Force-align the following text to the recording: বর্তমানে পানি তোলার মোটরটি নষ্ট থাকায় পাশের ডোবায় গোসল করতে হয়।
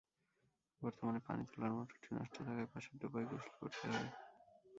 বর্তমানে 0.81 1.19
পানি 1.27 1.43
তোলার 1.51 1.71
মোটরটি 1.77 2.09
নষ্ট 2.15 2.35
থাকায় 2.39 2.69
পাশের 2.73 2.95
ডোবায় 3.01 3.27
গোসল 3.29 3.53
করতে 3.59 3.85
হয়। 3.87 4.09